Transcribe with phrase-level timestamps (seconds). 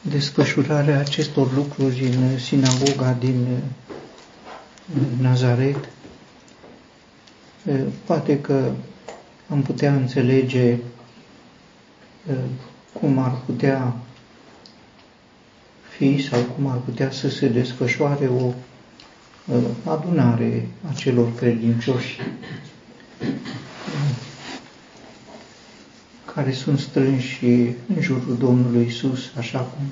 [0.00, 3.46] desfășurarea acestor lucruri în sinagoga din
[5.20, 5.88] Nazaret,
[8.04, 8.70] poate că
[9.50, 10.76] am putea înțelege
[12.92, 13.96] cum ar putea
[15.96, 18.52] fi sau cum ar putea să se desfășoare o
[19.90, 22.18] adunare a celor credincioși
[26.36, 27.44] care sunt strânși
[27.94, 29.84] în jurul Domnului Isus, așa cum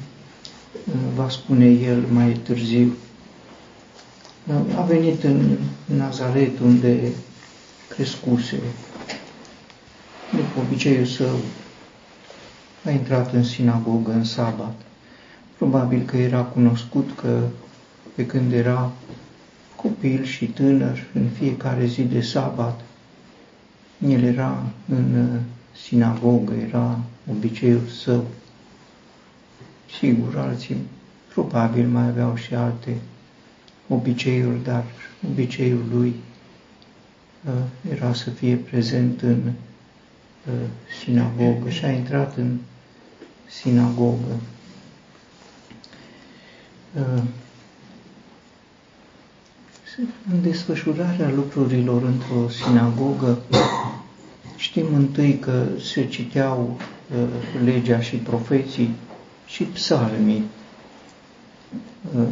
[0.87, 2.93] uh, va spune el mai târziu.
[4.77, 7.13] A venit în Nazaret, unde
[7.89, 8.59] crescuse,
[10.31, 11.37] după obiceiul său,
[12.85, 14.81] a intrat în sinagogă în sabat.
[15.57, 17.41] Probabil că era cunoscut că
[18.15, 18.93] pe când era
[19.77, 22.81] copil și tânăr, în fiecare zi de sabat,
[24.09, 25.39] el era în
[25.83, 26.99] sinagogă, era
[27.31, 28.25] obiceiul său.
[29.99, 30.77] Sigur, alții
[31.33, 32.97] probabil mai aveau și alte
[33.89, 34.85] obiceiuri, dar
[35.31, 36.15] obiceiul lui
[37.45, 40.53] uh, era să fie prezent în uh,
[41.05, 42.59] sinagogă și a intrat în
[43.49, 44.41] sinagogă.
[46.97, 47.23] Uh,
[50.33, 53.39] în desfășurarea lucrurilor într-o sinagogă,
[54.75, 56.77] Știm întâi că se citeau
[57.17, 57.29] uh,
[57.65, 58.91] legea și profeții
[59.47, 60.43] și psalmii.
[62.17, 62.23] Uh,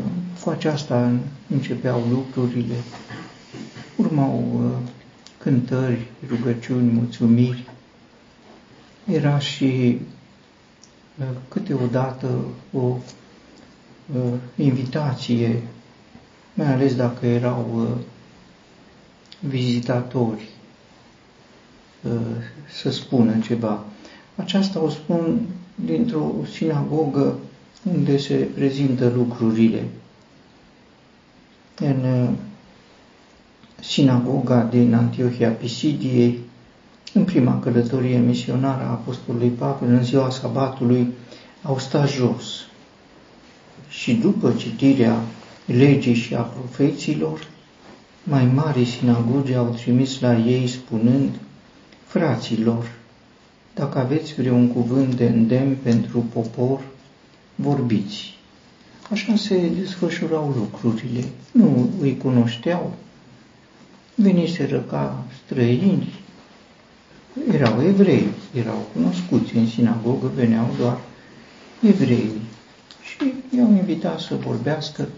[0.44, 1.12] cu aceasta
[1.48, 2.74] începeau lucrurile.
[3.96, 4.88] Urmau uh,
[5.38, 7.64] cântări, rugăciuni, mulțumiri.
[9.12, 9.98] Era și
[11.20, 12.96] uh, câteodată o
[14.14, 15.62] uh, invitație,
[16.54, 18.04] mai ales dacă erau uh,
[19.40, 20.61] vizitatori Uh,
[22.80, 23.84] să spună ceva.
[24.36, 25.40] Aceasta o spun
[25.74, 27.38] dintr-o sinagogă
[27.94, 29.88] unde se prezintă lucrurile.
[31.78, 32.28] În uh,
[33.80, 36.38] sinagoga din Antiohia Pisidiei,
[37.14, 41.12] în prima călătorie misionară a Apostolului Pavel, în ziua sabatului,
[41.62, 42.44] au stat jos.
[43.88, 45.16] Și după citirea
[45.66, 47.46] legii și a profeților,
[48.24, 51.30] mai mari sinagogi au trimis la ei spunând,
[52.12, 52.90] Fraților,
[53.74, 56.80] dacă aveți vreun cuvânt de îndemn pentru popor,
[57.54, 58.34] vorbiți.
[59.10, 61.24] Așa se desfășurau lucrurile.
[61.52, 62.94] Nu îi cunoșteau,
[64.14, 66.14] veniseră ca străini,
[67.52, 70.98] erau evrei, erau cunoscuți în sinagogă, veneau doar
[71.80, 72.30] evrei.
[73.02, 75.08] Și i-au invitat să vorbească.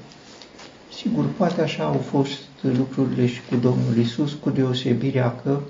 [0.97, 5.61] Sigur, poate așa au fost lucrurile și cu Domnul Isus, cu deosebirea că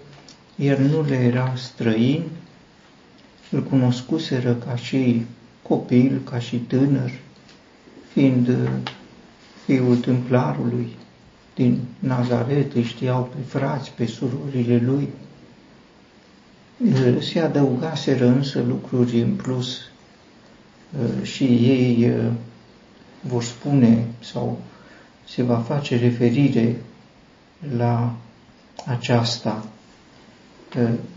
[0.57, 2.23] el nu le era străin,
[3.51, 5.25] îl cunoscuseră ca și
[5.63, 7.11] copil, ca și tânăr,
[8.13, 8.71] fiind uh,
[9.65, 10.97] fiul templarului
[11.55, 15.09] din Nazaret, îi știau pe frați, pe surorile lui.
[16.79, 22.13] Uh, se adăugaseră însă lucruri în plus uh, și ei
[23.21, 24.61] vor spune sau
[25.29, 26.77] se va face referire
[27.77, 28.15] la
[28.87, 29.65] aceasta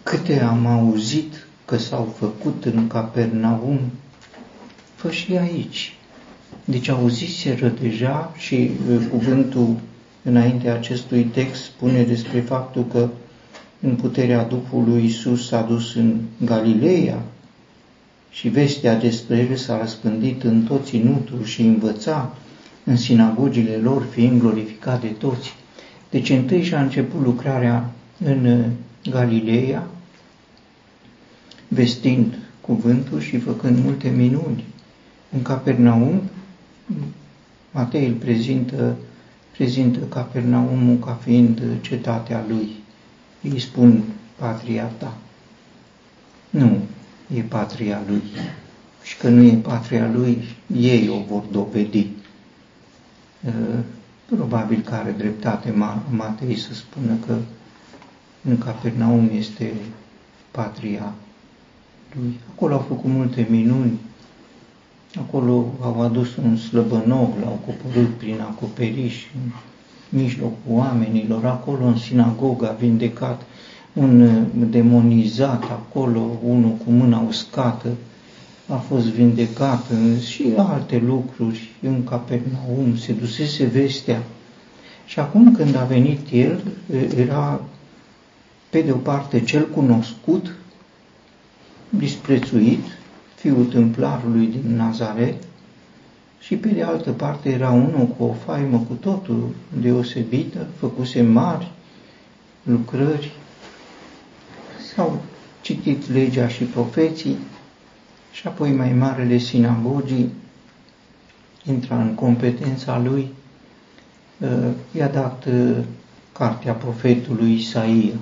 [0.03, 3.79] câte am auzit că s-au făcut în Capernaum,
[4.95, 5.95] fă și aici.
[6.65, 8.71] Deci auziseră deja și
[9.09, 9.75] cuvântul
[10.23, 13.09] înaintea acestui text spune despre faptul că
[13.81, 17.21] în puterea Duhului Isus s-a dus în Galileea
[18.29, 22.35] și vestea despre el s-a răspândit în tot ținutul și învăța
[22.83, 25.53] în sinagogile lor, fiind glorificat de toți.
[26.09, 27.89] Deci întâi și-a început lucrarea
[28.25, 28.63] în
[29.09, 29.87] Galileea,
[31.67, 34.63] vestind cuvântul și făcând multe minuni.
[35.31, 36.21] În Capernaum,
[37.71, 38.95] Matei îl prezintă,
[39.51, 42.69] prezintă Capernaumul ca fiind cetatea lui.
[43.41, 44.03] Îi spun
[44.35, 45.17] patria ta.
[46.49, 46.77] Nu
[47.35, 48.21] e patria lui.
[49.03, 50.43] Și că nu e patria lui,
[50.77, 52.07] ei o vor dovedi.
[54.25, 55.71] Probabil că are dreptate
[56.09, 57.35] Matei să spună că
[58.43, 59.73] în Capernaum este
[60.51, 61.13] patria
[62.19, 62.39] lui.
[62.53, 63.99] Acolo au făcut multe minuni,
[65.19, 69.51] acolo au adus un slăbănog, l-au coborât prin acoperiș, în
[70.09, 73.41] mijlocul oamenilor, acolo în sinagogă a vindecat
[73.93, 77.89] un demonizat, acolo unul cu mâna uscată
[78.67, 79.85] a fost vindecat
[80.27, 84.23] și alte lucruri în Capernaum, se dusese vestea.
[85.05, 86.61] Și acum când a venit el,
[87.17, 87.61] era
[88.69, 90.55] pe de o parte cel cunoscut,
[91.89, 92.83] disprețuit,
[93.35, 95.43] fiul templarului din Nazaret,
[96.39, 99.49] și pe de altă parte era unul cu o faimă cu totul
[99.81, 101.71] deosebită, făcuse mari
[102.63, 103.31] lucrări,
[104.93, 105.21] s-au
[105.61, 107.37] citit legea și profeții
[108.31, 110.29] și apoi mai marele sinagogii
[111.65, 113.27] intra în competența lui,
[114.37, 115.77] uh, i-a dat uh,
[116.31, 118.13] cartea profetului Isaia.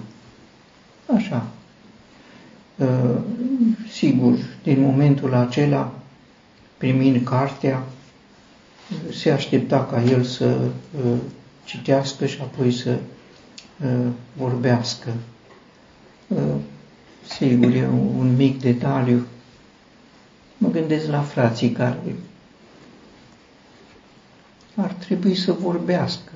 [1.15, 1.47] Așa.
[2.75, 3.17] Uh,
[3.91, 5.93] sigur, din momentul acela,
[6.77, 7.83] primind cartea,
[9.13, 10.57] se aștepta ca el să
[11.65, 12.97] citească și apoi să
[14.37, 15.09] vorbească.
[17.27, 17.87] Sigur, e
[18.17, 19.25] un mic detaliu.
[20.57, 22.15] Mă gândesc la frații care
[24.75, 26.31] ar trebui să vorbească.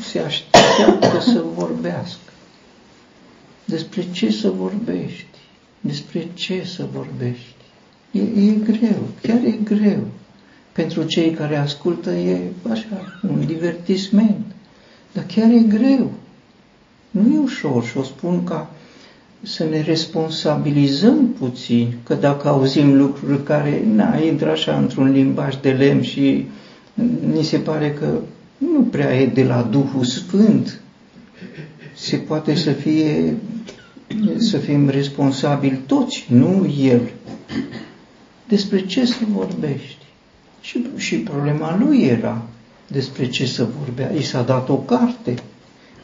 [0.00, 2.31] Se așteaptă să vorbească.
[3.64, 5.26] Despre ce să vorbești?
[5.80, 7.54] Despre ce să vorbești?
[8.10, 10.06] E, e greu, chiar e greu.
[10.72, 14.46] Pentru cei care ascultă e așa, un divertisment.
[15.12, 16.12] Dar chiar e greu.
[17.10, 18.70] Nu e ușor și o spun ca
[19.42, 25.70] să ne responsabilizăm puțin, că dacă auzim lucruri care, na, intră așa într-un limbaj de
[25.70, 26.46] lemn și
[27.34, 28.18] ni se pare că
[28.58, 30.80] nu prea e de la Duhul Sfânt,
[32.02, 33.36] se poate să fie,
[34.36, 37.00] să fim responsabili toți, nu El.
[38.48, 40.04] Despre ce să vorbești?
[40.60, 42.42] Și, și problema lui era
[42.86, 44.10] despre ce să vorbea.
[44.10, 45.34] I s-a dat o carte,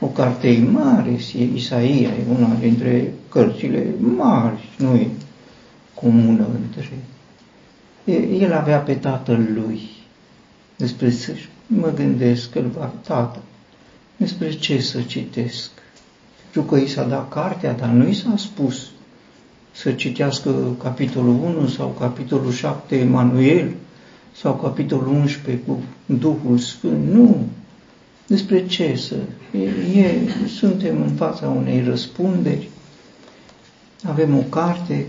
[0.00, 1.18] o carte mare,
[1.54, 5.08] Isaia e una dintre cărțile mari, nu e
[5.94, 6.88] comună între.
[8.38, 9.80] El avea pe tatăl lui
[10.76, 11.32] despre să
[11.66, 13.38] mă gândesc că îl va tată.
[14.16, 15.70] Despre ce să citesc?
[16.58, 18.90] Pentru că i s-a dat cartea, dar nu i s-a spus
[19.72, 23.70] să citească capitolul 1 sau capitolul 7 Emanuel
[24.36, 27.12] sau capitolul 11 cu Duhul Sfânt.
[27.12, 27.46] Nu.
[28.26, 29.14] Despre ce să?
[29.58, 30.18] E, e,
[30.58, 32.68] suntem în fața unei răspunderi.
[34.02, 35.06] Avem o carte,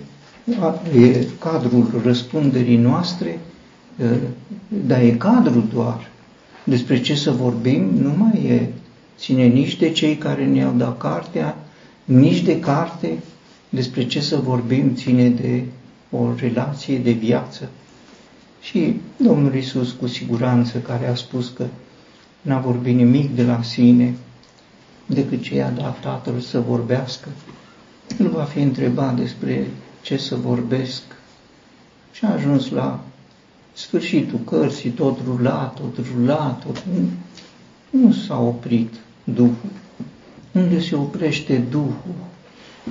[0.96, 3.40] e cadrul răspunderii noastre,
[4.68, 6.10] dar e cadrul doar.
[6.64, 8.68] Despre ce să vorbim nu mai e.
[9.20, 11.58] Ține nici de cei care ne-au dat cartea,
[12.04, 13.18] nici de carte.
[13.70, 15.64] Despre ce să vorbim ține de
[16.12, 17.70] o relație de viață.
[18.62, 21.66] Și Domnul Isus cu siguranță care a spus că
[22.42, 24.16] n-a vorbit nimic de la sine
[25.06, 27.30] decât ce i-a dat Tatăl să vorbească,
[28.20, 29.68] el va fi întrebat despre
[30.02, 31.02] ce să vorbesc
[32.12, 33.04] și a ajuns la
[33.74, 36.84] sfârșitul cărții, tot rulat, tot rulat, tot...
[37.90, 38.94] Nu s-a oprit
[39.34, 39.72] Duhul.
[40.52, 42.16] Unde se oprește Duhul?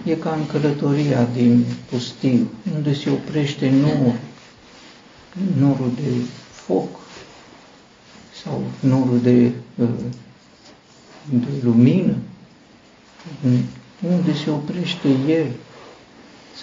[0.04, 4.14] E ca în călătoria din pustiu, unde se oprește norul,
[5.58, 6.10] norul de
[6.50, 6.88] foc
[8.42, 9.88] sau norul de, uh,
[11.30, 12.14] de lumină,
[14.10, 15.46] unde se oprește el.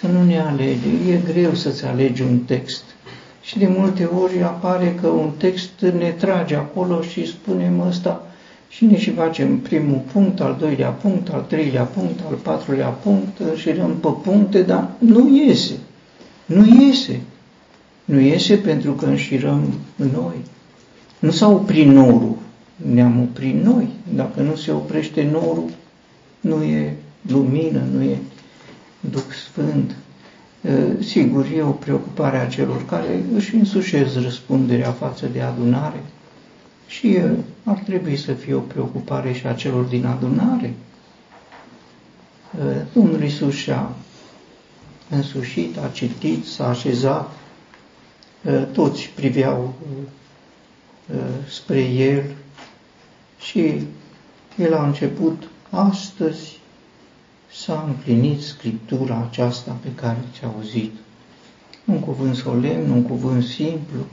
[0.00, 0.88] Să nu ne alege.
[1.10, 2.84] E greu să-ți alegi un text
[3.42, 8.26] și de multe ori apare că un text ne trage acolo și spunem ăsta
[8.76, 13.40] și ne și facem primul punct, al doilea punct, al treilea punct, al patrulea punct
[13.54, 15.72] și dăm pe puncte, dar nu iese.
[16.46, 17.20] Nu iese.
[18.04, 20.36] Nu iese pentru că înșirăm noi.
[21.18, 22.36] Nu s-a oprit norul,
[22.92, 23.88] ne-am oprit noi.
[24.14, 25.70] Dacă nu se oprește norul,
[26.40, 28.18] nu e lumină, nu e
[29.00, 29.96] Duh Sfânt.
[31.00, 36.02] Sigur, e o preocupare a celor care își însușesc răspunderea față de adunare
[36.86, 37.18] și
[37.64, 40.74] ar trebui să fie o preocupare și a celor din adunare.
[42.92, 43.92] Domnul Iisus și-a
[45.10, 47.30] însușit, a citit, s-a așezat,
[48.72, 49.74] toți priveau
[51.48, 52.24] spre El
[53.38, 53.86] și
[54.56, 56.58] El a început astăzi
[57.52, 60.92] s-a împlinit Scriptura aceasta pe care ți a auzit.
[61.84, 64.06] Un cuvânt solemn, un cuvânt simplu,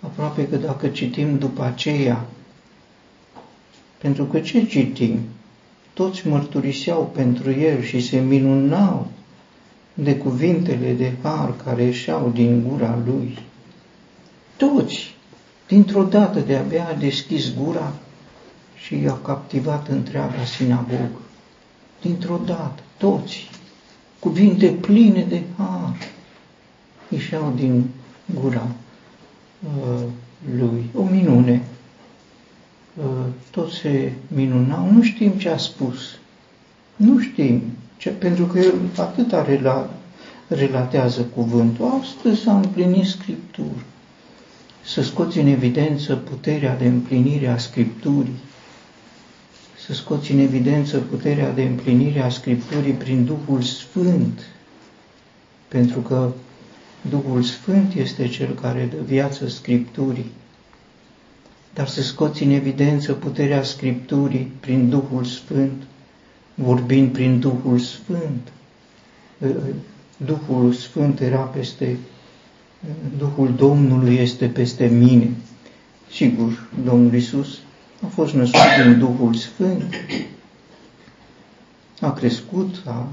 [0.00, 2.26] aproape că dacă citim după aceea,
[3.98, 5.18] pentru că ce citim?
[5.92, 9.06] Toți mărturiseau pentru el și se minunau
[9.94, 13.38] de cuvintele de har care ieșeau din gura lui.
[14.56, 15.14] Toți,
[15.68, 17.92] dintr-o dată de-abia a deschis gura
[18.76, 21.20] și i-a captivat întreaga sinagogă
[22.00, 23.50] dintr-o dată, toți,
[24.18, 25.96] cuvinte pline de har,
[27.08, 27.84] ieșeau din
[28.40, 28.66] gura
[29.64, 30.02] uh,
[30.56, 30.90] lui.
[30.94, 31.62] O minune.
[32.96, 33.04] Uh,
[33.50, 36.18] toți se minunau, nu știm ce a spus.
[36.96, 37.62] Nu știm,
[37.96, 39.90] ce, pentru că el atât are la
[40.48, 42.00] relatează cuvântul.
[42.02, 43.84] Astăzi s-a împlinit Scriptură.
[44.84, 48.38] Să scoți în evidență puterea de împlinire a Scripturii.
[49.86, 54.40] Să scoți în evidență puterea de împlinire a Scripturii prin Duhul Sfânt.
[55.68, 56.32] Pentru că
[57.08, 60.30] Duhul Sfânt este Cel care dă viață Scripturii.
[61.74, 65.82] Dar să scoți în evidență puterea Scripturii prin Duhul Sfânt,
[66.54, 68.52] vorbind prin Duhul Sfânt.
[70.16, 71.96] Duhul Sfânt era peste,
[73.18, 75.30] Duhul Domnului este peste mine.
[76.10, 77.58] Sigur, Domnul Isus
[78.02, 79.94] a fost născut din Duhul Sfânt,
[82.00, 83.08] a crescut, a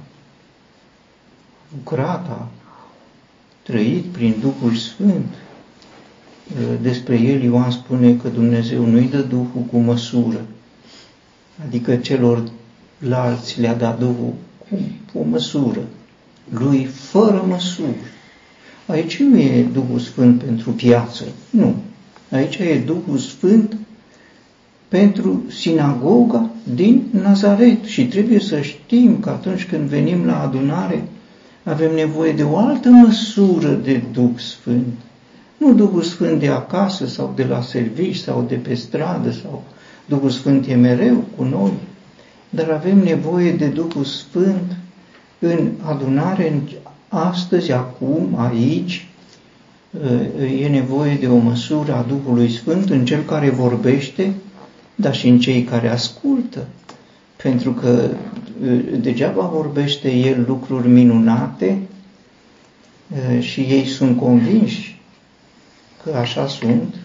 [1.74, 2.48] lucrat, a
[3.68, 5.26] trăit prin Duhul Sfânt.
[6.82, 10.46] Despre el Ioan spune că Dumnezeu nu-i dă Duhul cu măsură,
[11.66, 12.44] adică celor
[13.12, 14.34] alți le-a dat Duhul
[15.14, 15.82] cu o măsură,
[16.50, 17.96] lui fără măsură.
[18.86, 21.76] Aici nu e Duhul Sfânt pentru viață, nu.
[22.32, 23.78] Aici e Duhul Sfânt
[24.88, 31.04] pentru sinagoga din Nazaret și trebuie să știm că atunci când venim la adunare
[31.68, 34.94] avem nevoie de o altă măsură de Duh Sfânt.
[35.58, 39.64] Nu Duhul Sfânt de acasă sau de la servici sau de pe stradă sau
[40.06, 41.74] Duhul Sfânt e mereu cu noi,
[42.50, 44.76] dar avem nevoie de Duhul Sfânt
[45.40, 46.62] în adunare, în
[47.08, 49.08] astăzi, acum, aici,
[50.60, 54.34] e nevoie de o măsură a Duhului Sfânt în cel care vorbește,
[54.96, 56.68] dar și în cei care ascultă.
[57.36, 58.10] Pentru că
[59.02, 61.78] degeaba vorbește el lucruri minunate
[63.40, 65.02] și ei sunt convinși
[66.04, 66.96] că așa sunt,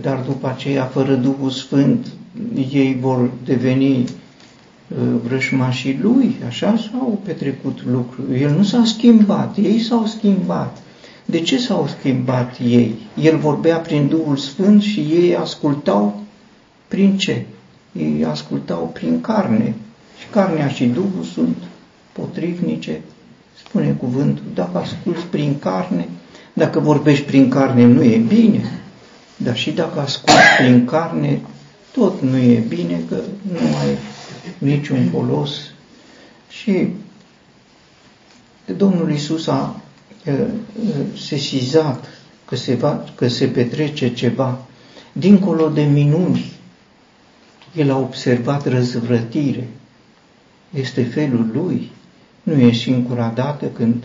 [0.00, 2.06] dar după aceea, fără Duhul Sfânt,
[2.72, 4.04] ei vor deveni
[5.24, 8.40] vrășmașii lui, așa s-au petrecut lucruri.
[8.40, 10.82] El nu s-a schimbat, ei s-au schimbat.
[11.24, 12.94] De ce s-au schimbat ei?
[13.22, 16.20] El vorbea prin Duhul Sfânt și ei ascultau
[16.88, 17.46] prin ce?
[17.92, 19.74] Ei ascultau prin carne.
[20.26, 21.56] Și carnea și Duhul sunt
[22.12, 23.00] potrivnice,
[23.66, 24.44] spune cuvântul.
[24.54, 26.08] Dacă asculți prin carne,
[26.52, 28.80] dacă vorbești prin carne, nu e bine,
[29.36, 31.40] dar și dacă asculți prin carne,
[31.92, 33.20] tot nu e bine, că
[33.52, 33.98] nu ai
[34.58, 35.50] niciun folos.
[36.48, 36.88] Și
[38.76, 39.80] Domnul Isus a
[41.16, 42.04] sesizat
[42.44, 44.58] că se, va, că se petrece ceva
[45.12, 46.52] dincolo de minuni.
[47.74, 49.68] El a observat răzvrătire.
[50.74, 51.90] Este felul lui.
[52.42, 54.04] Nu e singura dată când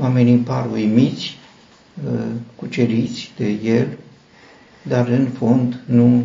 [0.00, 1.38] oamenii par uimiți,
[2.56, 3.98] cuceriți de el,
[4.82, 6.24] dar în fond nu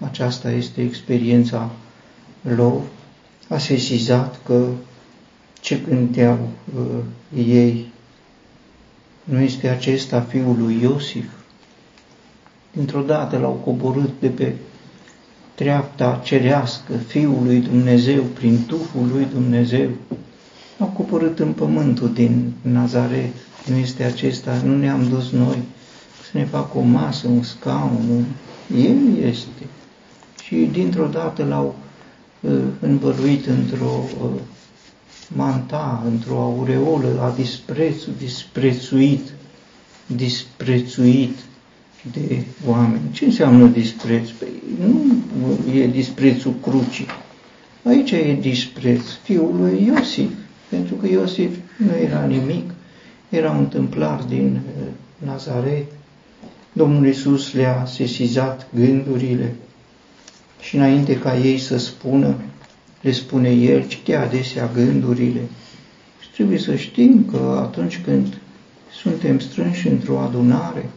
[0.00, 1.70] aceasta este experiența
[2.42, 2.80] lor,
[3.48, 4.66] a sesizat că
[5.60, 7.04] ce cânteau uh,
[7.46, 7.86] ei
[9.24, 11.30] nu este acesta fiul lui Iosif.
[12.72, 14.54] Dintr-o dată l-au coborât de pe
[15.54, 19.88] treapta cerească Fiul lui Dumnezeu, prin Duhul lui Dumnezeu.
[20.76, 23.34] L-au coborât în pământul din Nazaret.
[23.68, 25.58] Nu este acesta, nu ne-am dus noi
[26.22, 28.24] să ne facă o masă, un scaun, un...
[28.78, 29.66] El este.
[30.42, 31.74] Și dintr-o dată l-au
[32.80, 34.04] învăluit într-o
[35.28, 39.32] manta, într-o aureolă a disprețul, disprețuit,
[40.06, 41.38] disprețuit
[42.12, 43.10] de oameni.
[43.12, 44.28] Ce înseamnă dispreț?
[44.28, 44.48] Păi
[44.86, 47.06] nu e disprețul crucii.
[47.84, 50.30] Aici e dispreț fiul lui Iosif,
[50.68, 52.70] pentru că Iosif nu era nimic,
[53.28, 54.60] era un templar din
[55.18, 55.84] Nazaret.
[56.72, 59.54] Domnul Iisus le-a sesizat gândurile,
[60.60, 62.34] și înainte ca ei să spună,
[63.00, 65.40] le spune El, cite adesea gândurile.
[66.20, 68.38] Și trebuie să știm că atunci când
[69.02, 70.90] suntem strânși într-o adunare,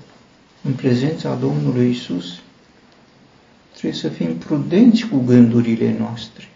[0.63, 2.39] în prezența Domnului Isus,
[3.77, 6.47] trebuie să fim prudenți cu gândurile noastre.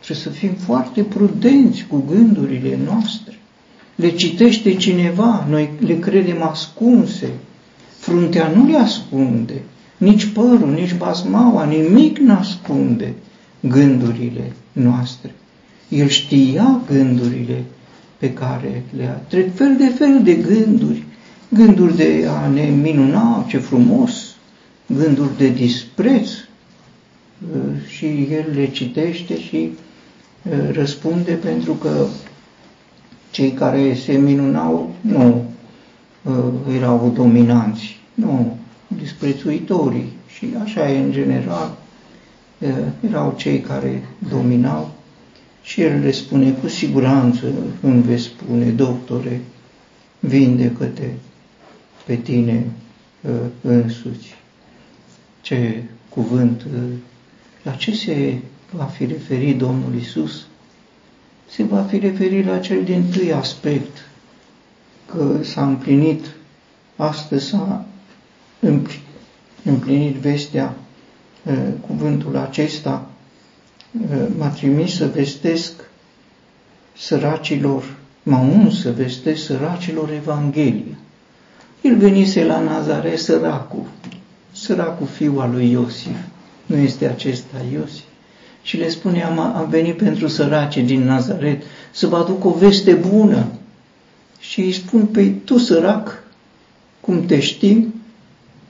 [0.00, 3.38] Trebuie să fim foarte prudenți cu gândurile noastre.
[3.94, 7.30] Le citește cineva, noi le credem ascunse.
[7.98, 9.62] Fruntea nu le ascunde,
[9.96, 13.14] nici părul, nici basmaua, nimic n-ascunde
[13.60, 15.34] gândurile noastre.
[15.88, 17.64] El știa gândurile
[18.18, 19.22] pe care le-a.
[19.28, 21.04] Trec fel de fel de gânduri,
[21.48, 24.36] gânduri de a ne minuna, ce frumos,
[24.86, 26.30] gânduri de dispreț.
[27.88, 29.70] Și el le citește și
[30.72, 32.06] răspunde pentru că
[33.30, 35.44] cei care se minunau nu
[36.76, 38.58] erau dominanți, nu,
[38.96, 41.76] disprețuitorii și așa e în general,
[43.00, 44.94] erau cei care dominau
[45.66, 49.40] Și el le spune, cu siguranță îmi veți spune, doctore,
[50.18, 51.08] vindecă-te
[52.04, 52.64] pe tine
[53.20, 54.34] uh, însuți.
[55.40, 56.80] Ce cuvânt, uh,
[57.66, 58.38] la ce se
[58.70, 60.46] va fi referit Domnul Isus?
[61.48, 64.08] Se va fi referit la cel din tâi aspect,
[65.06, 66.26] că s-a împlinit,
[66.96, 67.84] astăzi s-a
[69.62, 70.74] împlinit vestea,
[71.44, 71.54] uh,
[71.86, 73.10] cuvântul acesta,
[74.38, 75.72] m-a trimis să vestesc
[76.96, 80.96] săracilor, m-a uns să vestesc săracilor Evanghelia.
[81.80, 83.84] El venise la Nazaret săracul,
[84.52, 86.16] săracul fiul al lui Iosif.
[86.66, 88.04] Nu este acesta Iosif?
[88.62, 92.92] Și le spune, am, am venit pentru săraci din Nazaret să vă aduc o veste
[92.92, 93.46] bună.
[94.38, 96.22] Și îi spun, pe păi, tu sărac,
[97.00, 97.94] cum te știm,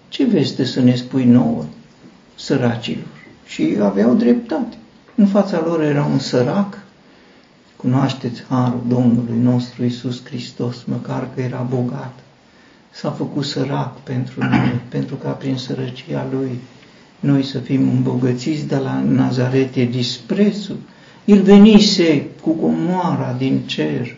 [0.09, 1.65] ce veste să ne spui nouă,
[2.35, 3.07] săracilor?
[3.47, 4.76] Și aveau dreptate.
[5.15, 6.79] În fața lor era un sărac,
[7.76, 12.19] cunoașteți harul Domnului nostru Isus Hristos, măcar că era bogat.
[12.91, 16.61] S-a făcut sărac pentru noi, pentru ca prin sărăcia Lui
[17.21, 20.77] noi să fim îmbogățiți de la Nazaret, e disprețul.
[21.25, 24.17] El venise cu comoara din cer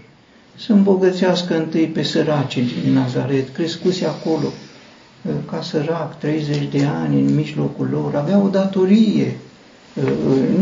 [0.57, 4.49] să îmbogățească întâi pe săracii din Nazaret, crescuse acolo
[5.51, 9.37] ca sărac, 30 de ani în mijlocul lor, avea o datorie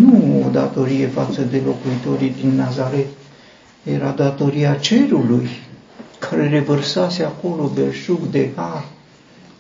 [0.01, 3.07] nu o datorie față de locuitorii din Nazaret,
[3.83, 5.49] era datoria cerului,
[6.19, 8.85] care revărsase acolo belșug de har,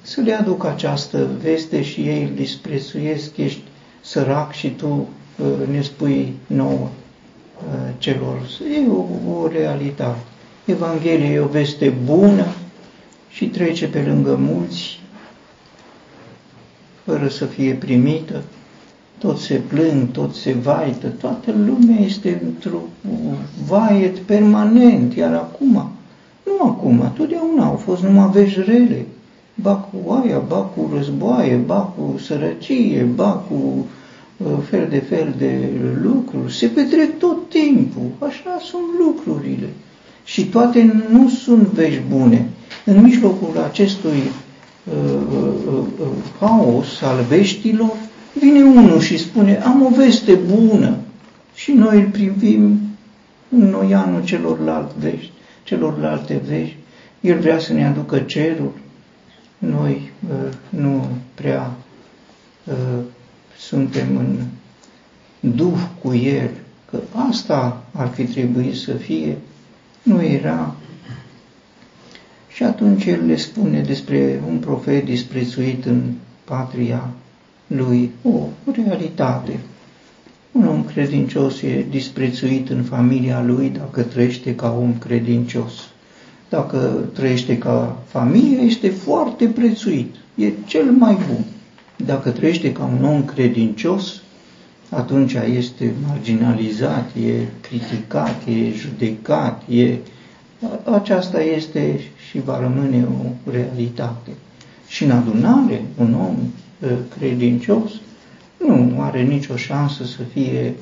[0.07, 3.63] să le aduc această veste și ei îl disprețuiesc, ești
[4.01, 8.41] sărac și tu uh, ne spui nouă uh, celor.
[8.77, 10.19] E o, o realitate.
[10.65, 12.47] Evanghelia e o veste bună
[13.29, 15.01] și trece pe lângă mulți
[17.05, 18.43] fără să fie primită,
[19.19, 22.81] tot se plâng, tot se vaită, toată lumea este într-o
[23.67, 25.91] vaiet permanent, iar acum,
[26.45, 29.07] nu acum, totdeauna au fost numai vești rele,
[29.63, 33.87] ba cu aia, ba cu războaie, ba cu sărăcie, ba cu
[34.37, 35.69] uh, fel de fel de
[36.03, 39.69] lucruri, se petrec tot timpul, așa sunt lucrurile.
[40.25, 42.49] Și toate nu sunt vești bune.
[42.85, 44.23] În mijlocul acestui
[44.85, 44.95] uh,
[45.33, 46.07] uh, uh, uh
[46.41, 47.97] haos al veștilor,
[48.41, 50.97] Vine unul și spune, am o veste bună
[51.55, 52.81] și noi îl privim
[53.49, 55.31] în noianul celorlalte vești,
[55.65, 56.77] celorlalte vești.
[57.21, 58.73] El vrea să ne aducă cerul.
[59.59, 61.71] Noi uh, nu prea
[62.65, 63.03] uh,
[63.59, 64.37] suntem în
[65.55, 66.51] duh cu el,
[66.91, 69.39] că asta ar fi trebuit să fie,
[70.03, 70.75] nu era.
[72.49, 76.13] Și atunci el le spune despre un profet disprețuit în
[76.45, 77.09] patria
[77.67, 79.61] lui o realitate.
[80.53, 85.73] Un om credincios e disprețuit în familia lui dacă trăiește ca om credincios.
[86.49, 90.15] Dacă trăiește ca familie, este foarte prețuit.
[90.35, 91.45] E cel mai bun.
[92.07, 94.21] Dacă trăiește ca un om credincios,
[94.91, 99.95] atunci este marginalizat, e criticat, e judecat, e...
[100.85, 104.31] aceasta este și va rămâne o realitate.
[104.89, 106.37] Și în adunare, un om
[107.19, 107.91] credincios
[108.67, 110.75] nu are nicio șansă să fie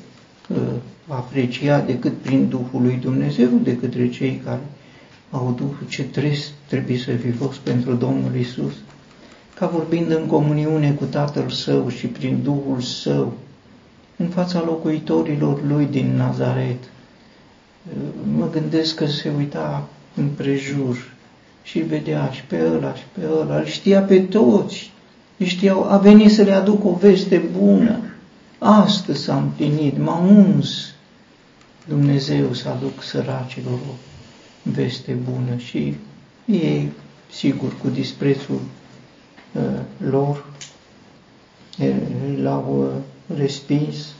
[1.07, 4.61] apreciat decât prin Duhul lui Dumnezeu, de către cei care
[5.31, 8.73] au Duhul ce trist trebuie să fi fost pentru Domnul Isus,
[9.55, 13.33] ca vorbind în comuniune cu Tatăl Său și prin Duhul Său,
[14.17, 16.83] în fața locuitorilor lui din Nazaret.
[18.37, 21.13] Mă gândesc că se uita în prejur
[21.63, 24.91] și vedea și pe ăla și pe ăla, îl știa pe toți,
[25.43, 27.99] știau, a venit să le aduc o veste bună.
[28.59, 30.93] Astăzi s-a împlinit, m-a uns
[31.87, 33.93] Dumnezeu să aduc săracilor o
[34.71, 35.95] veste bună și
[36.45, 36.91] ei,
[37.31, 38.59] sigur, cu disprețul
[39.51, 39.61] uh,
[40.09, 40.45] lor,
[42.41, 42.91] l-au
[43.29, 44.13] uh, respins.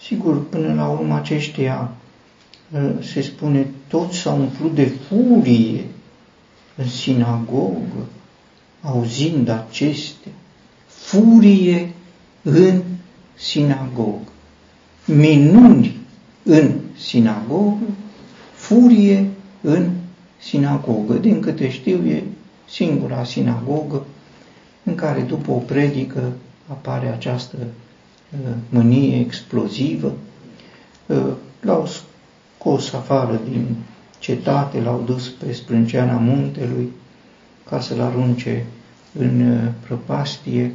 [0.00, 1.92] Sigur, până la urmă aceștia,
[2.70, 5.84] uh, se spune, toți s-au umplut de furie
[6.76, 8.06] în sinagogă,
[8.82, 10.28] auzind aceste
[10.86, 11.92] furie
[12.42, 12.82] în
[13.34, 14.32] sinagogă,
[15.04, 15.96] minuni
[16.42, 17.86] în sinagogă,
[18.54, 19.30] furie
[19.66, 19.90] în
[20.38, 21.14] sinagogă.
[21.14, 22.22] Din câte știu, e
[22.68, 24.06] singura sinagogă
[24.82, 26.32] în care după o predică
[26.66, 30.12] apare această uh, mânie explozivă.
[31.06, 33.76] Uh, l-au scos afară din
[34.18, 36.92] cetate, l-au dus pe sprânceana muntelui
[37.68, 38.66] ca să-l arunce
[39.18, 40.74] în uh, prăpastie,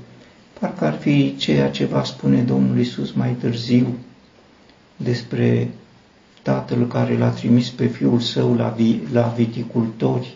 [0.60, 3.88] parcă ar fi ceea ce va spune Domnul Isus mai târziu
[4.96, 5.72] despre
[6.42, 10.36] tatăl care l-a trimis pe fiul său la, vi, la viticultori,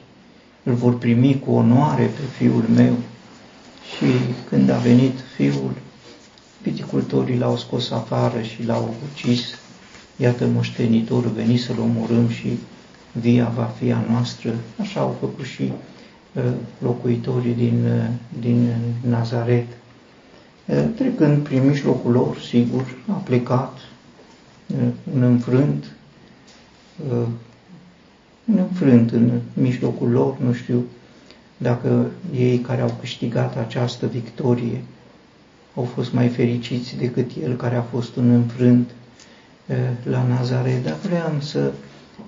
[0.63, 2.95] îl vor primi cu onoare pe fiul meu.
[3.97, 4.05] Și
[4.49, 5.71] când a venit fiul,
[6.61, 9.59] viticultorii l-au scos afară și l-au ucis.
[10.15, 12.47] Iată moștenitorul venit să-l omorâm și
[13.11, 14.55] via va fi a noastră.
[14.81, 15.71] Așa au făcut și
[16.33, 16.43] uh,
[16.79, 18.75] locuitorii din, uh, din
[19.09, 19.67] Nazaret.
[20.65, 23.77] Uh, trecând prin mijlocul lor, sigur, a plecat
[25.13, 25.85] un înfrânt,
[28.45, 30.83] un înfrânt în mijlocul lor, nu știu
[31.57, 34.81] dacă ei care au câștigat această victorie
[35.75, 38.89] au fost mai fericiți decât el care a fost un înfrânt
[40.03, 41.71] la Nazaret, dar vreau să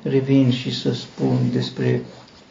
[0.03, 2.01] revin și să spun despre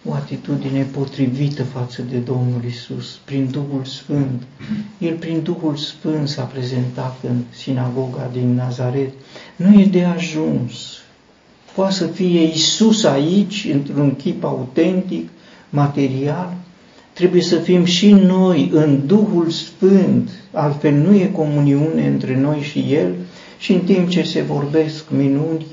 [0.08, 4.42] o atitudine potrivită față de Domnul Isus, prin Duhul Sfânt.
[4.98, 9.10] El prin Duhul Sfânt s-a prezentat în sinagoga din Nazaret.
[9.56, 10.72] Nu e de ajuns.
[11.74, 15.28] Poate să fie Isus aici, într-un chip autentic,
[15.70, 16.54] material.
[17.12, 22.86] Trebuie să fim și noi în Duhul Sfânt, altfel nu e comuniune între noi și
[22.90, 23.14] El
[23.58, 25.66] și în timp ce se vorbesc minuni,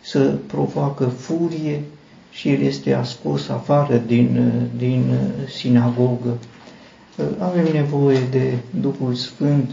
[0.00, 1.82] să provoacă furie
[2.30, 5.14] și el este ascos afară din, din
[5.48, 6.38] sinagogă.
[7.38, 9.70] Avem nevoie de Duhul Sfânt,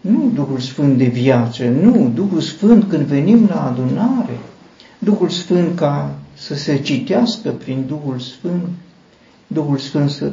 [0.00, 4.38] nu Duhul Sfânt de viață, nu, Duhul Sfânt când venim la adunare,
[4.98, 8.68] Duhul Sfânt ca să se citească prin Duhul Sfânt,
[9.46, 10.32] Duhul Sfânt să,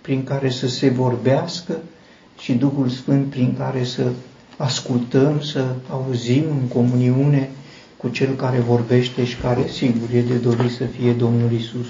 [0.00, 1.76] prin care să se vorbească
[2.38, 4.10] și Duhul Sfânt prin care să
[4.56, 7.50] ascultăm, să auzim în comuniune
[8.00, 11.86] cu cel care vorbește și care, sigur, e de dorit să fie Domnul Isus.